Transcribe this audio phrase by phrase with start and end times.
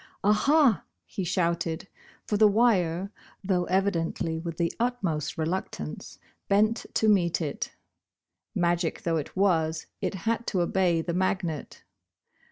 [0.23, 1.87] "Ah, ha!" he shouted,
[2.25, 3.11] for the wire,
[3.43, 7.75] though evidently with the utmost reluctance, bent to meet it.
[8.55, 11.83] Magic though it was, it had to obey the magnet.